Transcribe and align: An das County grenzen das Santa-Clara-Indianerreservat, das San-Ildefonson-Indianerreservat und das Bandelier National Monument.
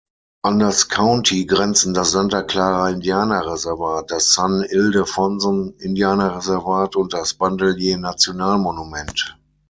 An 0.41 0.57
das 0.57 0.89
County 0.89 1.45
grenzen 1.45 1.93
das 1.93 2.09
Santa-Clara-Indianerreservat, 2.09 4.09
das 4.09 4.33
San-Ildefonson-Indianerreservat 4.33 6.95
und 6.95 7.13
das 7.13 7.35
Bandelier 7.35 7.99
National 7.99 8.57
Monument. 8.57 9.37